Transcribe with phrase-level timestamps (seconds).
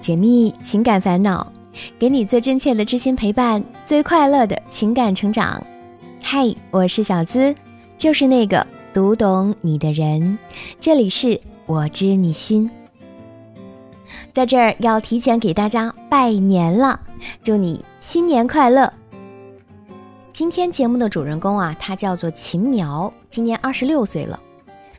[0.00, 1.52] 解密情感烦恼，
[1.98, 5.62] 给你最真切的知心陪伴，最快乐的情感成长。
[6.22, 7.54] 嗨，我是小资，
[7.96, 10.38] 就是那个读懂你的人。
[10.78, 12.70] 这里是我知你心，
[14.32, 17.00] 在这儿要提前给大家拜年了，
[17.42, 18.92] 祝你新年快乐。
[20.32, 24.38] 今天节目的主人公啊，他叫做秦苗，今年二十六岁了。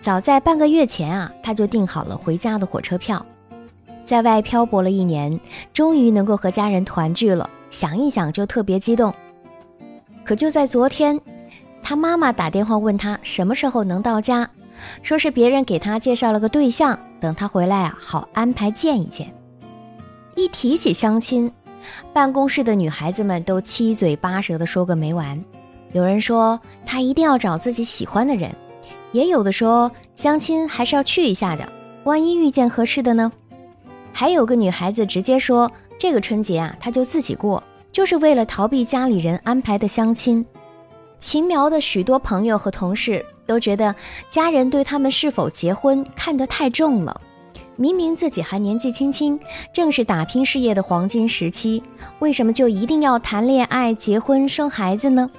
[0.00, 3.24] 早在半个月前啊，他就订好了回家的火车票。
[4.10, 5.38] 在外漂泊了一年，
[5.72, 9.14] 终于能够和家人团聚了，想一想就特别激动。
[10.24, 11.20] 可就在昨天，
[11.80, 14.50] 他妈妈打电话问他什么时候能到家，
[15.00, 19.32] 说是别人给他介绍了个对象，等他回来啊，好安排见一见。
[20.34, 21.52] 一提起相亲，
[22.12, 25.40] 办公室的女孩子们都七嘴八舌的说个没完。
[25.92, 28.52] 有人说他一定要找自己喜欢的人，
[29.12, 31.72] 也有的说相亲还是要去一下的，
[32.02, 33.30] 万一遇见合适的呢？
[34.12, 40.44] 还有个女孩子直接说：“这个春节啊，她就自己过，就是为了逃避家里人安排的相亲。”
[41.18, 43.94] 秦苗的许多朋友和同事都觉得
[44.30, 47.20] 家人对他们是否结婚看得太重了。
[47.76, 49.38] 明明自己还年纪轻轻，
[49.72, 51.82] 正是打拼事业的黄金时期，
[52.18, 55.30] 为什么就一定要谈恋爱、结婚、生孩子呢？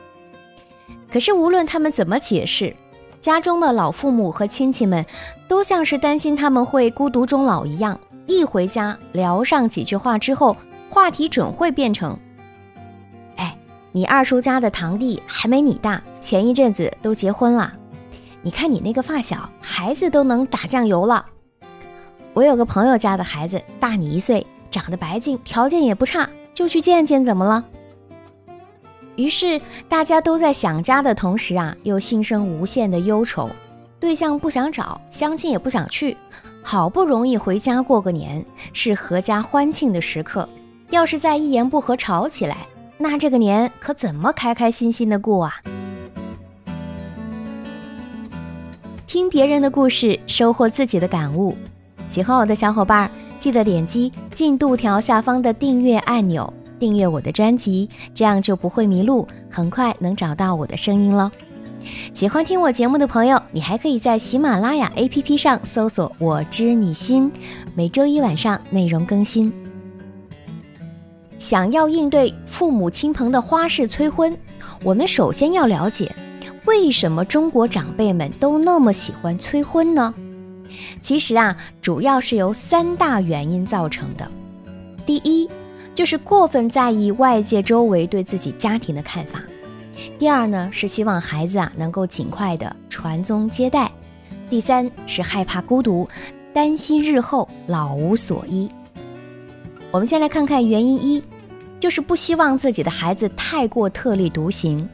[1.12, 2.76] 可是无论他们怎么解释，
[3.20, 5.06] 家中的老父母和亲戚们
[5.48, 8.00] 都像是担心他们会孤独终老一样。
[8.28, 10.56] 一回家聊上几句话之后，
[10.90, 12.18] 话题准会变成
[13.38, 13.58] ：“哎，
[13.92, 17.74] 你二叔家的堂弟还没你大，前一阵子都结婚了。
[18.42, 21.26] 你看你那个发小，孩子都能打酱油了。
[22.34, 27.64] 我有个朋友家的孩子大你一岁，长得白净，条件也不差，就去见见怎么了？”
[29.18, 33.50] 于是大家都在想家的同时啊，又心生无限的忧愁，
[34.00, 36.16] 对象不想找，相亲也不想去。
[36.64, 40.48] 好不容易回家过个年，是阖家欢庆的时刻。
[40.90, 42.58] 要是再一言不合吵起来，
[42.98, 45.56] 那这个年可怎么开开心心的过啊？
[49.08, 51.58] 听别人的故事，收获自己的感悟。
[52.08, 53.10] 喜欢我的小伙伴，
[53.40, 61.32] 记得点击进度条下方的订阅按钮，订阅我的专辑，这样就不会迷路，很快能找到我的声音了。
[62.14, 67.32] 喜欢听我节目的朋友，你还可以在喜马拉雅 APP 上搜索“我知你心”，
[67.76, 69.52] 每周一晚上内容更新。
[71.40, 74.38] 想要应对父母亲朋的花式催婚，
[74.84, 76.14] 我们首先要了解，
[76.66, 80.14] 为什么中国长辈们都那么喜欢催婚呢？
[81.02, 84.30] 其实啊，主要是由三大原因造成的。
[85.06, 85.50] 第一，
[85.96, 89.42] 就是过分在意外界周围对自己家庭的看法。
[90.18, 93.88] 第二呢，是希望孩子啊能够尽快的传宗接代；
[94.50, 96.08] 第三是害怕孤独，
[96.54, 98.70] 担心日后老无所依。
[99.92, 101.24] 我们先来看看原因一，
[101.80, 104.88] 就是不希望自己的孩子太过特立独行。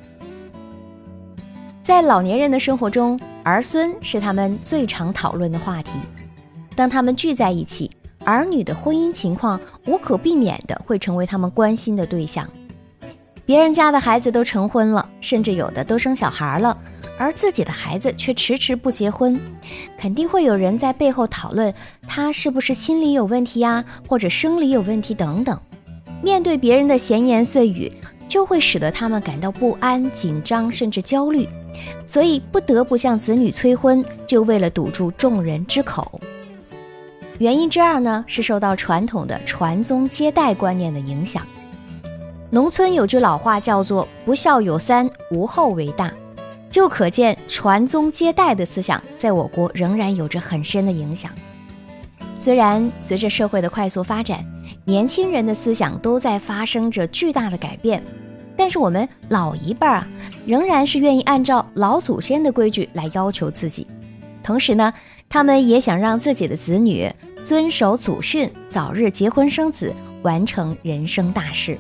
[1.84, 6.00] 在老年人的生活中，儿孙是他们最常讨论的话题。
[6.76, 7.90] 当他们聚在一起，
[8.26, 12.48] 儿女的婚姻情况无可避免的会成为他们关心的对象。
[13.48, 16.78] 别人家的孩子都成婚了，甚至有的都生小孩了，
[17.18, 19.40] 而自己的孩子却迟迟不结婚，
[19.98, 21.74] 肯定会有人在背后讨论
[22.06, 25.58] 他是不是心理有问题呀，或者生理有问题等等。
[26.22, 27.90] 面对别人的闲言碎语，
[28.28, 31.48] 就会使得他们感到不安、紧张，甚至焦虑，
[32.06, 36.20] 所以不得不向子女催婚，就为了堵住众人之口。
[37.40, 41.48] 原因之二呢，是受到传统的传宗接代观念的影响。
[42.50, 46.10] 农村有句老话叫做“不孝有三，无后为大”，
[46.72, 51.30] 就可见传宗接代的思想在我国仍然有着很深的影响。
[52.40, 54.46] 虽然随着社会的快速发展，
[54.86, 58.02] 年轻人的思想都在发生着巨大的改变，
[58.56, 60.08] 但是我们老一辈儿啊，
[60.46, 63.86] 仍然是愿意按照老祖先的规矩来要求自己。
[64.42, 64.94] 同时呢，
[65.28, 67.12] 他们也想让自己的子女
[67.44, 71.78] 遵守祖训，早日结婚生子，完成人生大事。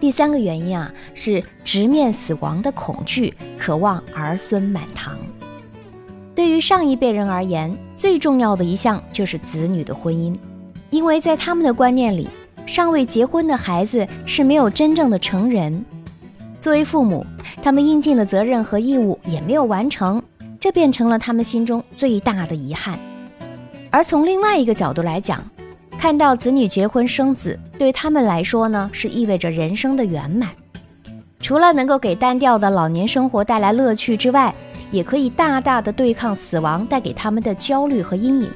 [0.00, 5.18] 第三个原因啊，是直面死亡的恐惧，渴望儿孙满堂。
[6.34, 10.36] 对于上一辈人而言，最重要的一项就是子女的婚姻，
[10.90, 12.28] 因为在他们的观念里，
[12.64, 15.84] 尚未结婚的孩子是没有真正的成人。
[16.60, 17.26] 作为父母，
[17.60, 20.22] 他们应尽的责任和义务也没有完成，
[20.60, 22.96] 这变成了他们心中最大的遗憾。
[23.90, 25.42] 而从另外一个角度来讲，
[25.98, 30.50] 看到子女结婚生子，对他们来说呢，是意味着人生的圆满。
[31.40, 34.52] 除了能够给单调的老年生活带来乐趣之外，
[34.90, 38.50] 也可以大大的对抗死亡带给他们的焦虑和阴影。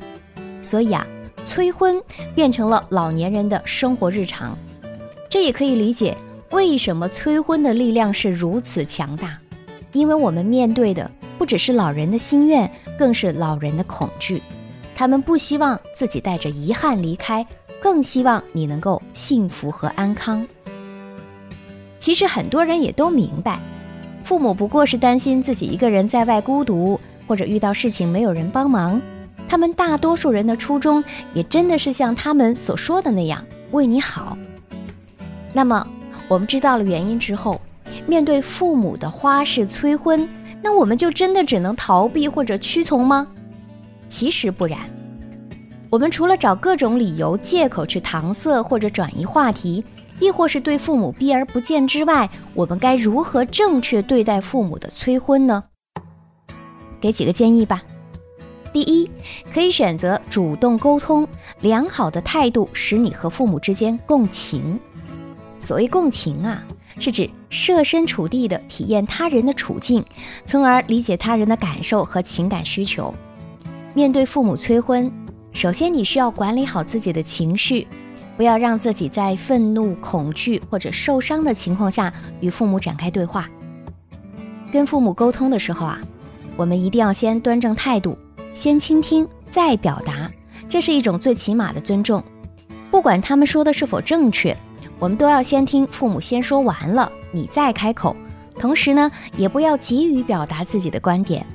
[0.61, 1.07] 所以啊，
[1.47, 2.01] 催婚
[2.35, 4.59] 变成了老年人的生活日常。
[5.29, 6.17] 这也可以理解
[6.51, 9.39] 为什么催婚的力量是如此强大，
[9.93, 14.43] 因为我们面对的不只是老人的心愿，更是老人的恐惧。
[14.95, 17.47] 他们不希望自己带着遗憾离开，
[17.83, 20.47] 更希望你能够幸福和安康。
[21.99, 23.59] 其实很多人也都明白，
[24.23, 29.03] 父母不过是担心自己一个人在外孤独，或者遇到事情没有人帮忙。
[29.49, 31.03] 他们大多数人的初衷，
[31.35, 34.39] 也真的是像他们所说的那样，为你好。
[35.53, 35.87] 那么，
[36.29, 37.61] 我们知道了原因之后，
[38.07, 40.27] 面对父母的花式催婚，
[40.63, 43.27] 那我们就真的只能逃避或者屈从吗？
[44.09, 44.79] 其实不然，
[45.93, 49.85] 我们除了找各种理由、借口去搪塞或者转移话题。
[50.21, 55.65] 亦或是对父母避而不见之外，我们该如何正确对待父母的催婚呢？
[57.01, 57.83] 给几个建议吧。
[58.73, 59.11] 第一，
[59.53, 61.27] 可以选择主动沟通，
[61.61, 64.79] 良好的态度使你和父母之间共情。
[65.59, 66.63] 所谓共情啊，
[67.01, 70.05] 是指设身处地的体验他人的处境，
[70.47, 73.13] 从而理解他人的感受和情感需求。
[73.93, 75.11] 面对父母催婚，
[75.53, 77.87] 首先你需要管理好自己的情绪。
[78.35, 83.49] 不要让自己在愤怒、恐惧或者受伤的情况下与父母展开对话。
[84.73, 86.01] 跟父母沟通的时候啊，
[86.57, 88.17] 我们一定要先端正态度，
[88.55, 90.31] 先倾听再表达，
[90.67, 92.25] 这是一种最起码的尊重。
[92.91, 94.57] 不管他们说的是否正确，
[94.99, 98.17] 我们都要先听父母先说完了，你再开口。
[98.59, 101.47] 同时呢，也不要急于表达自己的观点。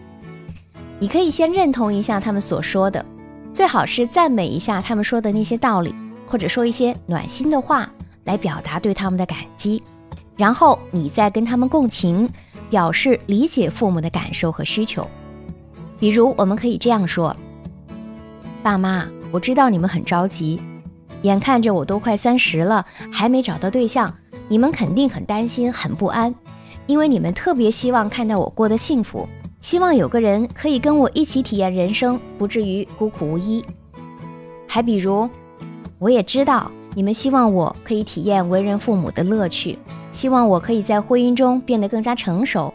[1.00, 3.04] 你可以先认同一下他们所说的，
[3.52, 5.94] 最好是赞美一下他们说的那些道理。
[6.30, 7.90] 或者说一些暖心的话
[8.26, 9.82] 来表达对他们的感激，
[10.36, 12.30] 然后你再跟他们共情，
[12.70, 15.08] 表示理解父母的感受和需求。
[15.98, 17.34] 比如，我们可以这样说
[18.62, 20.62] ：“爸妈，我知道你们很着急，
[21.22, 24.14] 眼看着我都快三十了，还没找到对象，
[24.50, 26.36] 你们肯定很担心、很不安，
[26.88, 29.26] 因为你们特别希望看到我过得幸福，
[29.68, 33.62] 希望有个人可以跟我一起体验人生，不至于孤苦无依。”
[34.66, 35.30] 还比如。
[36.00, 39.78] 我也知道你们希望我可以体验为人父母的乐趣，
[40.14, 42.74] 希望我可以在婚姻中变得更加成熟。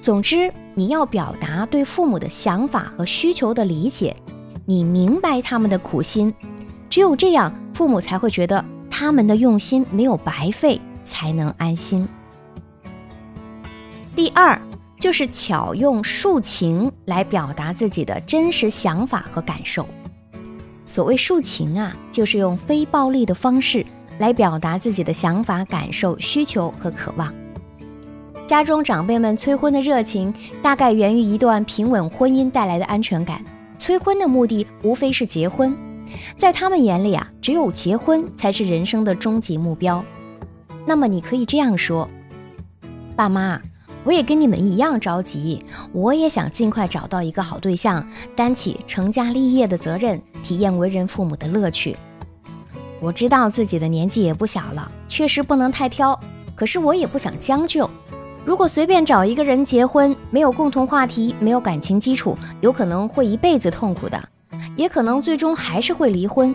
[0.00, 4.16] 总之，你要表达对父母的想法和需求的理解，
[4.64, 6.34] 你明白他们的苦心，
[6.88, 12.08] 只有这样，父母才会觉得他们的用心没有白费，才能安心。
[14.16, 14.58] 第二，
[15.02, 19.84] 就是巧用抒情来表达自己的真实想法和感受。
[20.86, 23.84] 所谓抒情啊，就是用非暴力的方式
[24.20, 27.34] 来表达自己的想法、感受、需求和渴望。
[28.46, 30.32] 家中长辈们催婚的热情，
[30.62, 33.44] 大概源于一段平稳婚姻带来的安全感。
[33.80, 35.76] 催婚的目的无非是结婚，
[36.38, 40.04] 在他们眼里啊，只有结婚才是人生的终极目标。
[40.86, 42.08] 那么你可以这样说
[43.16, 43.60] ：“爸妈。”
[44.04, 51.96] 我也跟你们一样着急，我也想尽快找到一个好对象，担起成家立业的责任，体验为人父母的乐趣。
[53.00, 56.18] 我知道自己的年纪也不小了，确实不能太挑，
[56.54, 57.88] 可是我也不想将就。
[58.44, 64.20] 如果随便找一个人结婚，没有共同话题，没有感情基础，有可能会一辈子痛苦的，
[64.76, 66.52] 也可能最终还是会离婚。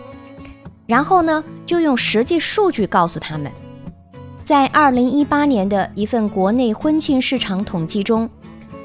[0.86, 3.50] 然后呢，就用实际数据告诉他们。
[4.48, 8.30] 在二零一八年的一份国内婚庆市场统计中，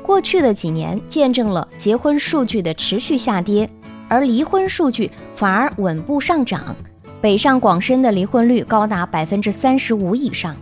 [0.02, 3.70] 过去的几年见证了结婚数据的持续下跌，
[4.08, 6.74] 而离婚数据反而稳步上涨。
[7.20, 10.56] 北上广深的离婚率高达百分之三十五以上。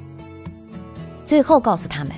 [1.25, 2.13] 最后告诉他们，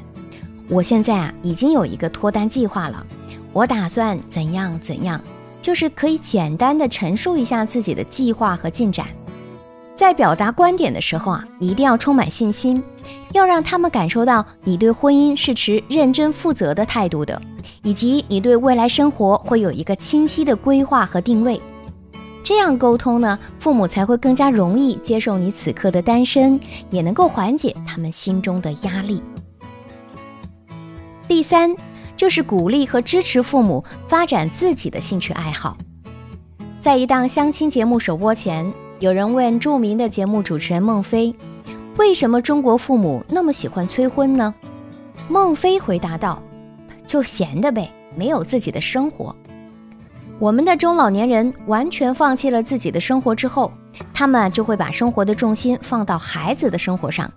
[0.68, 3.06] 我现在啊已经有一个脱单计划了，
[3.52, 5.22] 我打算怎样怎样，
[5.60, 9.06] 就是可以简单的陈述一下自己的计划和进展。
[10.02, 12.82] 在表达观点的时候啊，你一定要充满信心，
[13.30, 17.40] 要让他们感受到你对婚姻是持认真负责的态度的，
[17.84, 21.62] 以及你对未来生活会有一个清晰的规划和定位。
[22.42, 26.58] 这样沟通呢，父母才会更加容易接受你此刻的单身，
[26.90, 29.22] 也能够缓解他们心中的压力。
[31.28, 31.72] 第三，
[32.16, 35.76] 就是鼓励和支持父母发展自己的兴趣爱好。
[36.80, 38.68] 在一档相亲节目首播前。
[39.02, 41.34] 有人问著名的节目主持人孟非
[41.98, 44.54] ：“为什么中国父母那么喜欢催婚呢？”
[45.28, 46.40] 孟非回答道
[47.04, 49.34] ：“就闲的呗，没有自己的生活。
[50.38, 53.72] 我们的中老年人完全放弃了自己的生活之后，
[54.14, 57.28] 他们就会把生活的重心放到孩子的生活上。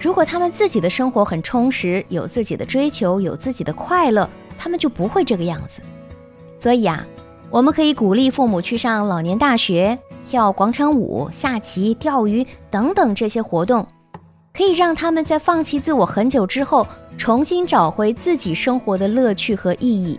[0.00, 5.82] 如果他们自己的生活很充实，有自己的追求，有自己的快乐，他们就不会这个样子。
[6.60, 7.04] 所以啊。”
[7.50, 13.86] 我们可以鼓励父母去上老年大学、跳广场舞、下棋、钓鱼等等这些活动，
[14.52, 20.18] 可以让他们在放弃自我很久之后，重新找回自己生活的乐趣和意义。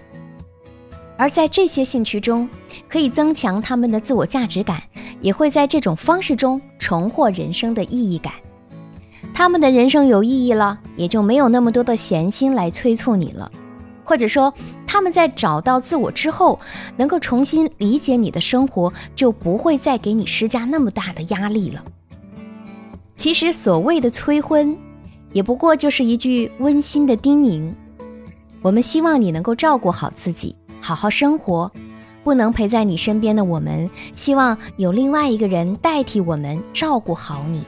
[1.18, 2.48] 而在这些兴趣中，
[2.90, 4.82] 可以增强他们的自我价值感，
[5.22, 8.34] 也会在这种方式中重获人生的意义感。
[9.34, 13.52] 他们的人生有意义了，也就没有那么多的闲心来催促你了。
[14.04, 14.54] 或者说，
[14.96, 16.58] 他们在找到自我之后，
[16.96, 21.84] 能够重新理解你的生活，就不会再给你施加那么大的压力了。
[23.18, 24.74] 其实，所谓的催婚，
[25.34, 27.74] 也不过就是一句温馨的叮咛。
[28.62, 30.56] 我们希望你能够照顾好自己。
[30.80, 31.70] 好好生活，
[32.24, 37.66] 不能陪在你身边的我们，希望有另外一个人代替我们照顾好你。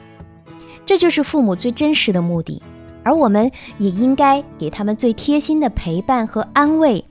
[0.86, 2.64] 这就是父母最真实的目的，
[3.04, 7.04] 而我们也应该给他们最贴心的陪伴和安慰。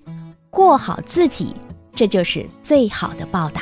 [0.56, 1.54] 过好自己，
[1.94, 3.60] 这就是最好的报答。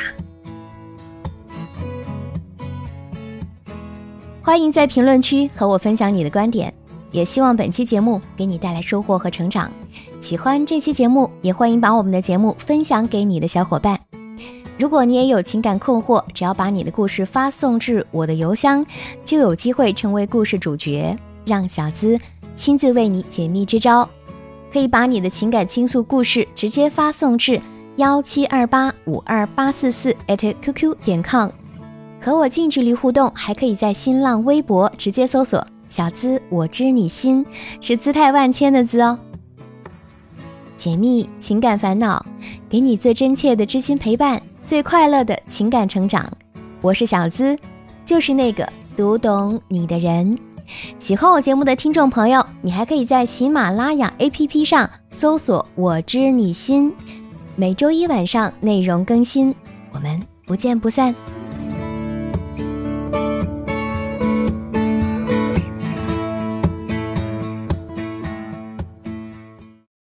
[4.40, 6.72] 欢迎在评论区和我分享你的观点，
[7.10, 9.68] 也希望本期节目给你带来收获和成长。
[10.20, 13.98] 喜欢这期节目，也欢迎把我们的节目分享给你的小伙伴。
[14.78, 18.86] 如果你也有情感困惑，只要把你的故事发送至我的邮箱，
[19.24, 22.16] 就有机会成为故事主角，让小资
[22.54, 24.08] 亲自为你解密支招。
[24.74, 27.60] 可以把你的情感倾诉故事直接发送至
[27.94, 31.48] 幺七二八五二八四四 @QQ 点 com，
[32.20, 33.30] 和我近距离互动。
[33.36, 37.46] 还可以在新浪微博直接搜索“小资我知你心”，
[37.80, 39.16] 是姿态万千的“资”哦。
[40.76, 42.26] 解密情感烦恼，
[42.68, 46.28] 给你最真切的知心陪伴，最快乐的情感成长。
[46.80, 47.56] 我是小资，
[48.04, 50.36] 就是那个读懂你的人。
[50.98, 56.92] 喜欢我节目的听众朋友，你还可以在喜马拉雅 APP 上搜索“我知你心”，
[57.56, 59.54] 每周一晚上内容更新，
[59.92, 61.14] 我们不见不散。